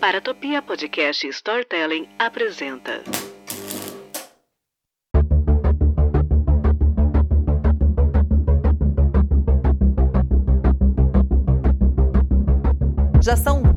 Paratopia 0.00 0.62
Podcast 0.62 1.26
Storytelling 1.26 2.08
apresenta. 2.20 3.02
Já 13.20 13.36
são 13.36 13.67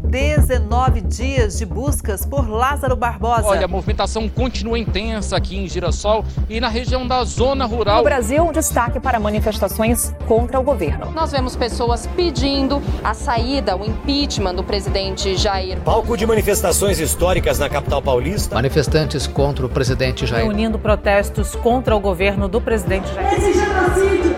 19 0.51 0.99
dias 1.01 1.59
de 1.59 1.65
buscas 1.65 2.25
por 2.25 2.49
Lázaro 2.49 2.93
Barbosa. 2.93 3.47
Olha, 3.47 3.63
a 3.63 3.67
movimentação 3.69 4.27
continua 4.27 4.77
intensa 4.77 5.37
aqui 5.37 5.57
em 5.57 5.65
Girassol 5.65 6.25
e 6.49 6.59
na 6.59 6.67
região 6.67 7.07
da 7.07 7.23
zona 7.23 7.65
rural. 7.65 7.99
No 7.99 8.03
Brasil, 8.03 8.43
um 8.43 8.51
destaque 8.51 8.99
para 8.99 9.17
manifestações 9.17 10.13
contra 10.27 10.59
o 10.59 10.63
governo. 10.63 11.09
Nós 11.11 11.31
vemos 11.31 11.55
pessoas 11.55 12.05
pedindo 12.17 12.81
a 13.01 13.13
saída, 13.13 13.77
o 13.77 13.85
impeachment 13.85 14.55
do 14.55 14.63
presidente 14.63 15.37
Jair. 15.37 15.79
Palco 15.85 16.17
de 16.17 16.27
manifestações 16.27 16.99
históricas 16.99 17.57
na 17.57 17.69
capital 17.69 18.01
paulista. 18.01 18.53
Manifestantes 18.55 19.25
contra 19.25 19.65
o 19.65 19.69
presidente 19.69 20.25
Jair. 20.25 20.43
Reunindo 20.43 20.77
protestos 20.77 21.55
contra 21.55 21.95
o 21.95 21.99
governo 22.01 22.49
do 22.49 22.59
presidente 22.59 23.07
Jair. 23.13 23.35
Esse 23.35 23.53
genocídio 23.53 24.30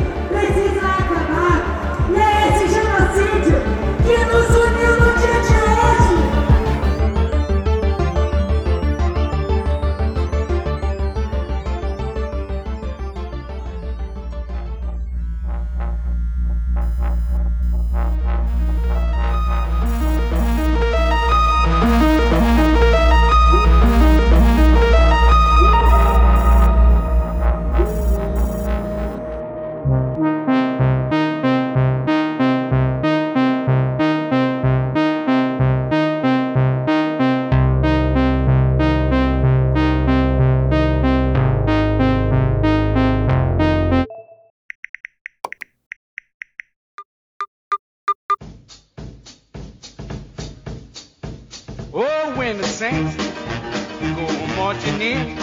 when 52.44 52.58
the 52.58 52.68
saints 52.68 53.16
go 53.16 54.28
marching 54.58 55.02
in. 55.02 55.38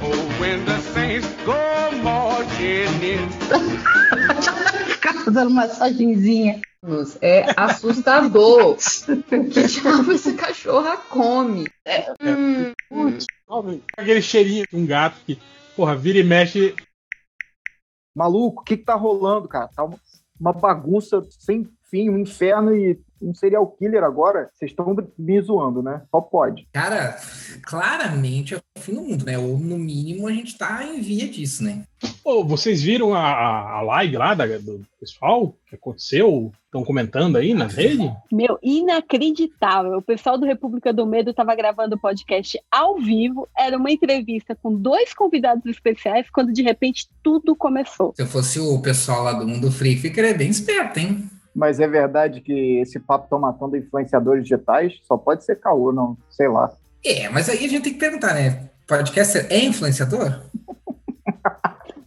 Oh, 0.00 0.36
when 0.38 0.64
the 0.64 0.78
saints 0.78 1.26
go 1.44 1.90
marching 2.00 3.02
in. 3.02 3.28
fazendo 5.24 5.50
massagenzinha. 5.50 6.60
É 7.20 7.46
assustador. 7.56 8.76
que 9.52 9.62
diabo 9.66 10.12
essa 10.12 10.32
cachorra 10.34 10.96
come? 10.96 11.68
É, 11.84 12.12
hum, 12.22 13.18
Aquele 13.96 14.22
cheirinho 14.22 14.64
de 14.70 14.76
um 14.76 14.86
gato 14.86 15.16
que, 15.26 15.40
porra, 15.74 15.96
vira 15.96 16.18
e 16.18 16.22
mexe. 16.22 16.76
Maluco, 18.14 18.60
o 18.60 18.64
que, 18.64 18.76
que 18.76 18.84
tá 18.84 18.94
rolando, 18.94 19.48
cara? 19.48 19.68
Tá 19.74 19.82
uma, 19.82 20.00
uma 20.38 20.52
bagunça 20.52 21.20
sem 21.40 21.68
fim, 21.90 22.10
um 22.10 22.18
inferno 22.18 22.74
e 22.74 22.98
um 23.20 23.34
serial 23.34 23.66
killer 23.78 24.04
agora. 24.04 24.50
Vocês 24.54 24.70
estão 24.70 24.94
me 25.18 25.40
zoando, 25.40 25.82
né? 25.82 26.02
Só 26.10 26.20
pode. 26.20 26.66
Cara, 26.72 27.16
claramente 27.62 28.54
é 28.54 28.58
o 28.58 28.80
fim 28.80 28.94
do 28.94 29.02
mundo, 29.02 29.24
né? 29.24 29.38
Ou 29.38 29.58
no 29.58 29.78
mínimo 29.78 30.26
a 30.28 30.32
gente 30.32 30.56
tá 30.58 30.84
em 30.84 31.00
via 31.00 31.26
disso, 31.28 31.64
né? 31.64 31.84
Pô, 32.22 32.44
vocês 32.44 32.82
viram 32.82 33.14
a, 33.14 33.78
a, 33.78 33.82
live 33.82 34.16
lá 34.16 34.34
da- 34.34 34.46
do 34.58 34.84
pessoal 35.00 35.54
que 35.68 35.76
aconteceu? 35.76 36.52
Estão 36.64 36.84
comentando 36.84 37.36
aí 37.36 37.54
na 37.54 37.66
rede? 37.66 38.12
Meu, 38.30 38.58
inacreditável. 38.62 39.96
O 39.96 40.02
pessoal 40.02 40.36
do 40.36 40.44
República 40.44 40.92
do 40.92 41.06
Medo 41.06 41.30
estava 41.30 41.54
gravando 41.54 41.96
o 41.96 42.00
podcast 42.00 42.60
ao 42.70 42.98
vivo. 42.98 43.48
Era 43.56 43.76
uma 43.78 43.90
entrevista 43.90 44.56
com 44.60 44.74
dois 44.74 45.14
convidados 45.14 45.64
especiais, 45.66 46.28
quando 46.30 46.52
de 46.52 46.62
repente 46.62 47.08
tudo 47.22 47.56
começou. 47.56 48.12
Se 48.14 48.22
eu 48.22 48.26
fosse 48.26 48.60
o 48.60 48.78
pessoal 48.82 49.22
lá 49.22 49.32
do 49.32 49.46
Mundo 49.46 49.70
Free, 49.70 49.96
ficaria 49.96 50.34
bem 50.34 50.50
esperto, 50.50 50.98
hein? 50.98 51.30
Mas 51.56 51.80
é 51.80 51.88
verdade 51.88 52.42
que 52.42 52.78
esse 52.80 53.00
papo 53.00 53.24
estão 53.24 53.38
matando 53.40 53.78
influenciadores 53.78 54.42
digitais? 54.42 55.00
Só 55.04 55.16
pode 55.16 55.42
ser 55.42 55.56
caô, 55.56 55.90
não. 55.90 56.14
Sei 56.28 56.46
lá. 56.46 56.70
É, 57.02 57.30
mas 57.30 57.48
aí 57.48 57.64
a 57.64 57.68
gente 57.68 57.82
tem 57.82 57.94
que 57.94 57.98
perguntar, 57.98 58.34
né? 58.34 58.68
Podcaster 58.86 59.46
é 59.50 59.64
influenciador? 59.64 60.42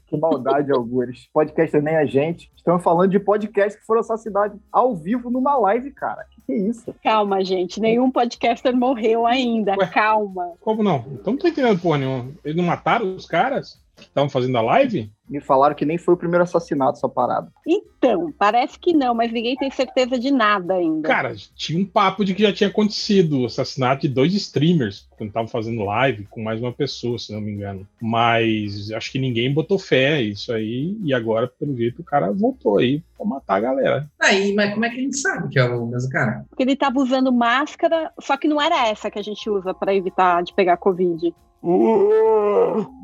Que 0.08 0.18
maldade, 0.18 0.72
algures. 0.72 1.30
Podcaster 1.32 1.84
nem 1.84 1.96
a 1.96 2.04
gente. 2.04 2.52
Estamos 2.56 2.82
falando 2.82 3.12
de 3.12 3.20
podcasts 3.20 3.80
que 3.80 3.86
foram 3.86 4.02
assassinados 4.02 4.60
ao 4.72 4.96
vivo 4.96 5.30
numa 5.30 5.56
live, 5.56 5.92
cara. 5.92 6.26
Que 6.32 6.42
que 6.50 6.54
é 6.54 6.58
isso? 6.58 6.96
Calma, 7.04 7.46
gente. 7.46 7.80
Nenhum 7.80 8.10
podcaster 8.10 8.76
morreu 8.76 9.28
ainda. 9.28 9.76
Ué. 9.78 9.86
Calma. 9.86 10.54
Como 10.60 10.82
não? 10.82 11.06
Então 11.12 11.34
não 11.34 11.38
tô 11.38 11.48
entendendo 11.48 11.80
porra 11.80 12.00
nenhuma. 12.00 12.32
Eles 12.44 12.58
não 12.58 12.64
mataram 12.64 13.16
os 13.16 13.28
caras 13.28 13.80
estavam 14.06 14.30
fazendo 14.30 14.58
a 14.58 14.62
live? 14.62 15.12
Me 15.30 15.40
falaram 15.40 15.76
que 15.76 15.86
nem 15.86 15.98
foi 15.98 16.16
o 16.16 16.18
primeiro 16.18 16.44
assassinato 16.44 16.98
essa 16.98 17.08
parada. 17.08 17.52
Então, 17.68 18.34
parece 18.38 18.80
que 18.80 18.94
não, 18.94 19.14
mas 19.14 19.32
ninguém 19.32 19.56
tem 19.56 19.70
certeza 19.70 20.18
de 20.18 20.32
nada 20.32 20.74
ainda. 20.74 21.08
Cara, 21.08 21.36
tinha 21.56 21.80
um 21.80 21.86
papo 21.86 22.26
de 22.26 22.34
que 22.34 22.42
já 22.42 22.52
tinha 22.52 22.70
acontecido 22.70 23.42
o 23.42 23.46
assassinato 23.46 24.02
de 24.02 24.14
dois 24.14 24.34
streamers 24.34 25.08
quando 25.16 25.30
estavam 25.30 25.48
fazendo 25.48 25.84
live 25.84 26.26
com 26.32 26.42
mais 26.42 26.60
uma 26.60 26.74
pessoa, 26.74 27.20
se 27.20 27.32
não 27.32 27.42
me 27.42 27.52
engano. 27.52 27.88
Mas 28.02 28.92
acho 28.92 29.12
que 29.12 29.20
ninguém 29.20 29.54
botou 29.54 29.78
fé 29.78 30.20
isso 30.22 30.52
aí. 30.52 30.98
E 31.04 31.14
agora, 31.14 31.48
pelo 31.48 31.78
jeito, 31.78 32.02
o 32.02 32.06
cara 32.06 32.32
voltou 32.32 32.80
aí 32.80 33.04
pra 33.16 33.26
matar 33.28 33.56
a 33.56 33.60
galera. 33.60 34.12
Aí, 34.20 34.56
mas 34.56 34.74
como 34.74 34.86
é 34.86 34.90
que 34.90 34.98
a 34.98 35.02
gente 35.02 35.18
sabe 35.18 35.50
que 35.50 35.60
é 35.60 35.66
o 35.66 35.86
mesmo 35.86 36.10
cara? 36.10 36.46
Porque 36.50 36.64
ele 36.64 36.76
tava 36.76 37.00
usando 37.00 37.32
máscara, 37.32 38.12
só 38.20 38.36
que 38.36 38.48
não 38.48 38.60
era 38.60 38.88
essa 38.88 39.12
que 39.12 39.20
a 39.20 39.24
gente 39.24 39.48
usa 39.48 39.76
para 39.76 39.94
evitar 39.94 40.42
de 40.42 40.56
pegar 40.56 40.78
Covid. 40.78 41.34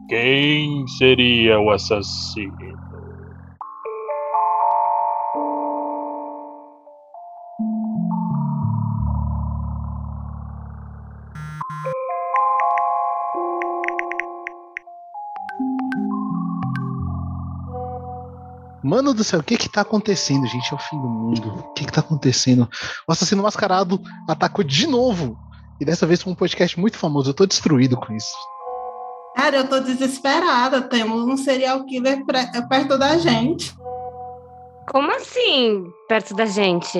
Quem 0.08 0.88
seria 0.98 1.60
o 1.60 1.72
assassino? 1.72 2.56
Mano 18.82 19.14
do 19.16 19.24
céu, 19.24 19.40
o 19.40 19.44
que 19.44 19.58
que 19.58 19.68
tá 19.68 19.82
acontecendo, 19.82 20.46
gente? 20.48 20.72
É 20.72 20.76
o 20.76 20.80
fim 20.80 20.96
do 21.02 21.10
mundo. 21.10 21.56
O 21.58 21.74
que 21.74 21.86
que 21.86 21.92
tá 21.92 22.02
acontecendo? 22.02 22.70
O 23.08 23.12
assassino 23.12 23.44
mascarado 23.44 24.00
atacou 24.30 24.64
de 24.64 24.88
novo. 24.88 25.36
E 25.80 25.86
dessa 25.86 26.08
vez 26.08 26.24
com 26.24 26.32
um 26.32 26.36
podcast 26.36 26.80
muito 26.80 26.98
famoso. 26.98 27.30
Eu 27.30 27.34
tô 27.34 27.46
destruído 27.46 27.98
com 27.98 28.14
isso. 28.14 28.36
Cara, 29.36 29.58
eu 29.58 29.68
tô 29.68 29.80
desesperada. 29.80 30.82
Temos 30.82 31.24
um 31.24 31.36
serial 31.36 31.84
killer 31.86 32.24
perto 32.26 32.98
da 32.98 33.18
gente. 33.18 33.76
Como 34.88 35.12
assim, 35.12 35.84
perto 36.08 36.34
da 36.34 36.46
gente? 36.46 37.00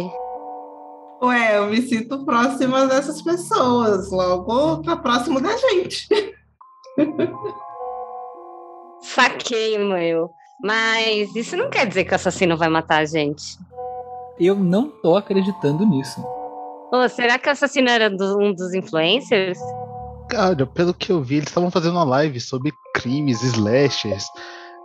Ué, 1.22 1.58
eu 1.58 1.68
me 1.68 1.82
sinto 1.82 2.26
próxima 2.26 2.86
dessas 2.88 3.22
pessoas. 3.22 4.12
Logo, 4.12 4.84
tá 4.84 4.98
próximo 4.98 5.40
da 5.40 5.56
gente. 5.56 6.08
Saquei, 9.02 9.78
meu. 9.78 10.30
Mas 10.62 11.34
isso 11.36 11.56
não 11.56 11.70
quer 11.70 11.88
dizer 11.88 12.04
que 12.06 12.12
o 12.12 12.16
assassino 12.16 12.58
vai 12.58 12.70
matar 12.70 12.98
a 12.98 13.06
gente. 13.06 13.58
Eu 14.40 14.56
não 14.56 14.90
tô 14.90 15.16
acreditando 15.16 15.86
nisso. 15.86 16.35
Ô, 16.96 17.10
será 17.10 17.38
que 17.38 17.50
o 17.50 17.52
assassino 17.52 17.90
era 17.90 18.10
do- 18.10 18.38
um 18.40 18.54
dos 18.54 18.74
influencers? 18.74 19.60
Cara, 20.30 20.66
pelo 20.66 20.94
que 20.94 21.12
eu 21.12 21.22
vi, 21.22 21.36
eles 21.36 21.50
estavam 21.50 21.70
fazendo 21.70 21.94
uma 21.96 22.04
live 22.06 22.40
sobre 22.40 22.72
crimes, 22.96 23.42
slashers, 23.44 24.24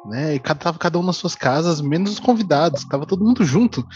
né? 0.06 0.34
E 0.34 0.38
cada, 0.40 0.58
tava 0.58 0.78
cada 0.78 0.98
um 0.98 1.02
nas 1.02 1.16
suas 1.16 1.34
casas, 1.36 1.80
menos 1.80 2.12
os 2.12 2.20
convidados, 2.20 2.84
tava 2.84 3.06
todo 3.06 3.24
mundo 3.24 3.44
junto. 3.44 3.86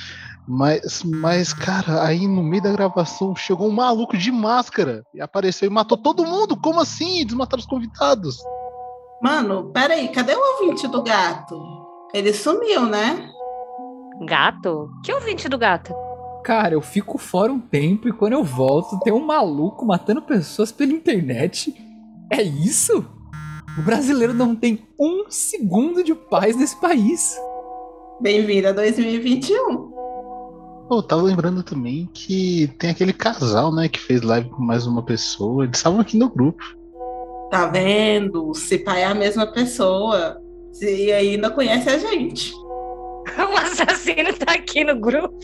Mas, 0.46 1.02
mas, 1.02 1.52
cara, 1.52 2.04
aí 2.06 2.28
no 2.28 2.42
meio 2.42 2.62
da 2.62 2.72
gravação 2.72 3.34
chegou 3.34 3.68
um 3.68 3.72
maluco 3.72 4.16
de 4.16 4.30
máscara 4.30 5.02
e 5.12 5.20
apareceu 5.20 5.68
e 5.68 5.72
matou 5.72 5.96
todo 5.98 6.24
mundo. 6.24 6.56
Como 6.56 6.80
assim? 6.80 7.24
Desmataram 7.26 7.60
os 7.60 7.66
convidados. 7.66 8.36
Mano, 9.22 9.70
peraí, 9.72 10.08
cadê 10.08 10.34
o 10.34 10.60
ouvinte 10.62 10.86
do 10.86 11.02
gato? 11.02 11.60
Ele 12.12 12.32
sumiu, 12.32 12.86
né? 12.86 13.28
Gato? 14.26 14.88
Que 15.02 15.12
ouvinte 15.12 15.48
do 15.48 15.58
gato? 15.58 15.92
Cara, 16.44 16.74
eu 16.74 16.82
fico 16.82 17.16
fora 17.16 17.50
um 17.50 17.58
tempo 17.58 18.06
e 18.06 18.12
quando 18.12 18.34
eu 18.34 18.44
volto 18.44 19.00
tem 19.00 19.10
um 19.10 19.24
maluco 19.24 19.86
matando 19.86 20.20
pessoas 20.20 20.70
pela 20.70 20.92
internet. 20.92 21.74
É 22.30 22.42
isso? 22.42 23.02
O 23.78 23.82
brasileiro 23.82 24.34
não 24.34 24.54
tem 24.54 24.86
um 25.00 25.24
segundo 25.30 26.04
de 26.04 26.14
paz 26.14 26.54
nesse 26.54 26.78
país. 26.78 27.34
Bem-vindo 28.20 28.68
a 28.68 28.72
2021. 28.72 29.56
Pô, 30.86 31.02
tava 31.02 31.22
lembrando 31.22 31.62
também 31.62 32.10
que 32.12 32.70
tem 32.78 32.90
aquele 32.90 33.14
casal, 33.14 33.74
né, 33.74 33.88
que 33.88 33.98
fez 33.98 34.20
live 34.20 34.50
com 34.50 34.62
mais 34.62 34.86
uma 34.86 35.02
pessoa. 35.02 35.64
Eles 35.64 35.78
estavam 35.78 35.98
aqui 35.98 36.18
no 36.18 36.28
grupo. 36.28 36.62
Tá 37.50 37.68
vendo? 37.68 38.52
Se 38.52 38.76
pai 38.76 39.00
é 39.00 39.06
a 39.06 39.14
mesma 39.14 39.46
pessoa, 39.46 40.38
e 40.82 41.10
ainda 41.10 41.48
conhece 41.48 41.88
a 41.88 41.96
gente. 41.96 42.52
O 43.34 43.56
assassino 43.56 44.34
tá 44.34 44.52
aqui 44.52 44.84
no 44.84 45.00
grupo. 45.00 45.38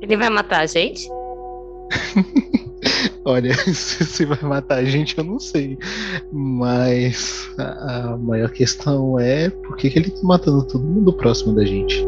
Ele 0.00 0.16
vai 0.16 0.30
matar 0.30 0.60
a 0.60 0.66
gente? 0.66 1.08
Olha, 3.24 3.54
se 3.74 4.04
se 4.04 4.24
vai 4.24 4.40
matar 4.42 4.78
a 4.78 4.84
gente, 4.84 5.18
eu 5.18 5.24
não 5.24 5.38
sei. 5.38 5.78
Mas 6.32 7.48
a, 7.58 8.12
a 8.12 8.16
maior 8.16 8.50
questão 8.50 9.18
é 9.18 9.50
por 9.50 9.76
que, 9.76 9.90
que 9.90 9.98
ele 9.98 10.10
tá 10.10 10.22
matando 10.22 10.66
todo 10.66 10.84
mundo 10.84 11.12
próximo 11.12 11.54
da 11.54 11.64
gente. 11.64 12.04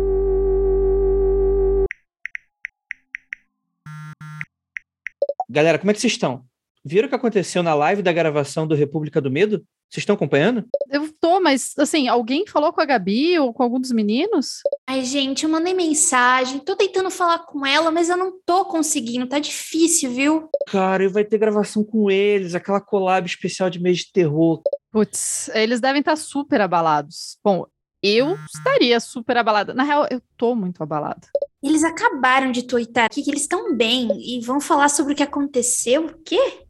Galera, 5.50 5.78
como 5.78 5.90
é 5.90 5.94
que 5.94 6.00
vocês 6.00 6.12
estão? 6.12 6.47
Viram 6.88 7.04
o 7.04 7.08
que 7.10 7.14
aconteceu 7.14 7.62
na 7.62 7.74
live 7.74 8.00
da 8.00 8.10
gravação 8.10 8.66
do 8.66 8.74
República 8.74 9.20
do 9.20 9.30
Medo? 9.30 9.62
Vocês 9.90 9.98
estão 9.98 10.14
acompanhando? 10.14 10.64
Eu 10.90 11.12
tô, 11.20 11.38
mas 11.38 11.74
assim, 11.76 12.08
alguém 12.08 12.46
falou 12.46 12.72
com 12.72 12.80
a 12.80 12.86
Gabi 12.86 13.38
ou 13.38 13.52
com 13.52 13.62
algum 13.62 13.78
dos 13.78 13.92
meninos? 13.92 14.62
Ai, 14.88 15.04
gente, 15.04 15.44
eu 15.44 15.50
mandei 15.50 15.74
mensagem, 15.74 16.58
tô 16.58 16.74
tentando 16.74 17.10
falar 17.10 17.40
com 17.40 17.66
ela, 17.66 17.90
mas 17.90 18.08
eu 18.08 18.16
não 18.16 18.32
tô 18.44 18.64
conseguindo, 18.64 19.26
tá 19.26 19.38
difícil, 19.38 20.10
viu? 20.12 20.48
Cara, 20.66 21.04
e 21.04 21.08
vai 21.08 21.26
ter 21.26 21.36
gravação 21.36 21.84
com 21.84 22.10
eles, 22.10 22.54
aquela 22.54 22.80
collab 22.80 23.26
especial 23.26 23.68
de 23.68 23.78
mês 23.78 23.98
de 23.98 24.10
terror. 24.10 24.62
Putz, 24.90 25.50
eles 25.52 25.82
devem 25.82 26.00
estar 26.00 26.16
super 26.16 26.62
abalados. 26.62 27.36
Bom, 27.44 27.66
eu 28.02 28.34
estaria 28.54 28.98
super 28.98 29.36
abalada. 29.36 29.74
Na 29.74 29.82
real, 29.82 30.06
eu 30.10 30.22
tô 30.38 30.54
muito 30.54 30.82
abalada. 30.82 31.28
Eles 31.62 31.84
acabaram 31.84 32.50
de 32.50 32.62
tuitar 32.62 33.04
aqui 33.04 33.22
que 33.22 33.30
eles 33.30 33.42
estão 33.42 33.76
bem 33.76 34.08
e 34.14 34.40
vão 34.40 34.58
falar 34.58 34.88
sobre 34.88 35.12
o 35.12 35.16
que 35.16 35.22
aconteceu. 35.22 36.06
O 36.06 36.14
quê? 36.24 36.66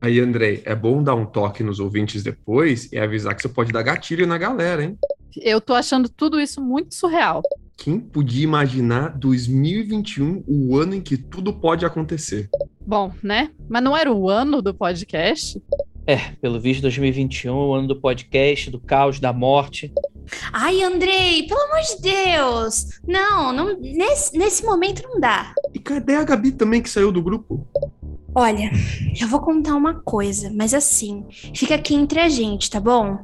Aí, 0.00 0.18
Andrei, 0.20 0.62
é 0.64 0.74
bom 0.74 1.02
dar 1.02 1.14
um 1.14 1.26
toque 1.26 1.62
nos 1.62 1.78
ouvintes 1.78 2.22
depois 2.22 2.90
e 2.92 2.98
avisar 2.98 3.34
que 3.34 3.42
você 3.42 3.48
pode 3.48 3.72
dar 3.72 3.82
gatilho 3.82 4.26
na 4.26 4.38
galera, 4.38 4.82
hein? 4.82 4.98
Eu 5.36 5.60
tô 5.60 5.74
achando 5.74 6.08
tudo 6.08 6.40
isso 6.40 6.60
muito 6.60 6.94
surreal. 6.94 7.42
Quem 7.76 7.98
podia 7.98 8.44
imaginar 8.44 9.16
2021, 9.16 10.44
o 10.46 10.76
ano 10.76 10.94
em 10.94 11.00
que 11.00 11.16
tudo 11.16 11.52
pode 11.52 11.86
acontecer? 11.86 12.48
Bom, 12.80 13.12
né? 13.22 13.50
Mas 13.68 13.82
não 13.82 13.96
era 13.96 14.12
o 14.12 14.28
ano 14.28 14.60
do 14.60 14.74
podcast? 14.74 15.62
É, 16.06 16.32
pelo 16.40 16.58
visto 16.58 16.82
2021, 16.82 17.54
o 17.54 17.74
ano 17.74 17.88
do 17.88 18.00
podcast, 18.00 18.70
do 18.70 18.80
caos, 18.80 19.20
da 19.20 19.32
morte. 19.32 19.92
Ai, 20.52 20.82
Andrei, 20.82 21.46
pelo 21.46 21.60
amor 21.60 21.80
de 21.80 22.02
Deus! 22.02 23.00
Não, 23.06 23.52
não 23.52 23.78
nesse, 23.78 24.36
nesse 24.36 24.64
momento 24.64 25.02
não 25.02 25.20
dá. 25.20 25.54
E 25.72 25.78
cadê 25.78 26.16
a 26.16 26.24
Gabi 26.24 26.52
também 26.52 26.82
que 26.82 26.90
saiu 26.90 27.12
do 27.12 27.22
grupo? 27.22 27.66
Olha, 28.34 28.70
eu 29.20 29.26
vou 29.26 29.40
contar 29.40 29.74
uma 29.74 29.94
coisa, 29.94 30.52
mas 30.54 30.72
assim, 30.72 31.24
fica 31.54 31.74
aqui 31.74 31.94
entre 31.94 32.20
a 32.20 32.28
gente, 32.28 32.70
tá 32.70 32.78
bom? 32.78 33.18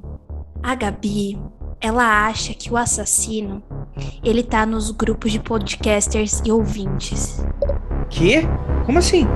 A 0.62 0.74
Gabi, 0.74 1.38
ela 1.80 2.26
acha 2.26 2.52
que 2.52 2.72
o 2.72 2.76
assassino, 2.76 3.62
ele 4.24 4.42
tá 4.42 4.66
nos 4.66 4.90
grupos 4.90 5.30
de 5.30 5.38
podcasters 5.38 6.42
e 6.44 6.50
ouvintes. 6.50 7.40
Quê? 8.10 8.42
Como 8.84 8.98
assim? 8.98 9.26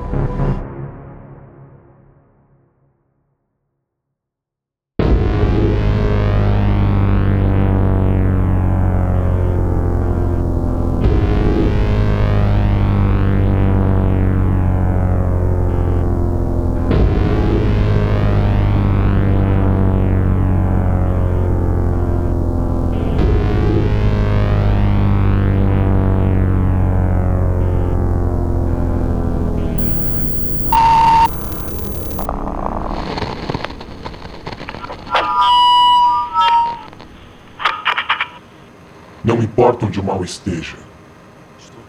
Esteja, 40.31 40.77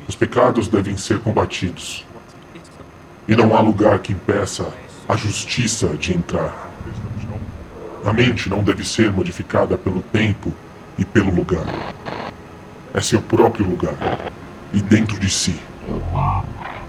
os 0.09 0.17
pecados 0.17 0.69
devem 0.69 0.97
ser 0.97 1.21
combatidos. 1.21 2.05
E 3.27 3.37
não 3.37 3.57
há 3.57 3.61
lugar 3.61 4.01
que 4.01 4.13
impeça 4.13 4.69
a 5.09 5.17
justiça 5.17 5.89
de 5.89 6.13
entrar. 6.13 6.71
A 8.05 8.13
mente 8.13 8.51
não 8.51 8.65
deve 8.65 8.85
ser 8.85 9.13
modificada 9.13 9.79
pelo 9.79 10.03
tempo 10.03 10.53
e 10.99 11.05
pelo 11.05 11.33
lugar. 11.33 11.65
É 12.93 13.01
seu 13.01 13.23
próprio 13.23 13.65
lugar, 13.65 13.95
e 14.73 14.83
dentro 14.83 15.19
de 15.19 15.31
si. 15.31 15.59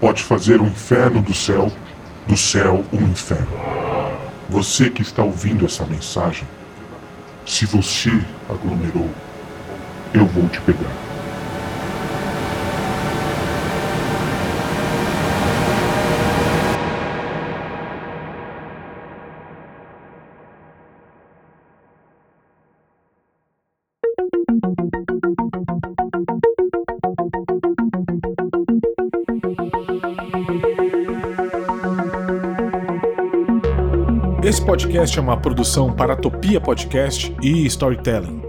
Pode 0.00 0.22
fazer 0.22 0.60
o 0.60 0.66
inferno 0.66 1.22
do 1.22 1.32
céu, 1.32 1.72
do 2.26 2.36
céu 2.36 2.84
um 2.92 3.02
inferno. 3.04 3.46
Você 4.50 4.90
que 4.90 5.02
está 5.02 5.22
ouvindo 5.22 5.64
essa 5.64 5.86
mensagem, 5.86 6.46
se 7.46 7.64
você 7.64 8.10
aglomerou, 8.50 9.08
eu 10.12 10.26
vou 10.26 10.48
te 10.48 10.60
pegar. 10.60 11.03
Esse 34.44 34.62
podcast 34.62 35.18
é 35.18 35.22
uma 35.22 35.38
produção 35.38 35.90
para 35.90 36.14
Topia 36.14 36.60
Podcast 36.60 37.34
e 37.42 37.64
Storytelling. 37.64 38.42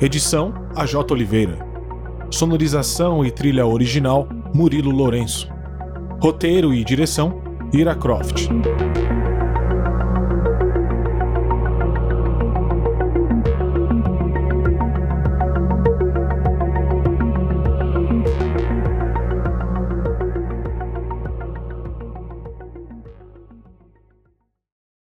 Edição 0.00 0.52
AJ 0.74 0.96
Oliveira. 1.12 1.64
Sonorização 2.28 3.24
e 3.24 3.30
trilha 3.30 3.64
original 3.64 4.28
Murilo 4.52 4.90
Lourenço. 4.90 5.48
Roteiro 6.20 6.74
e 6.74 6.82
direção 6.82 7.40
Ira 7.72 7.94
Croft. 7.94 8.48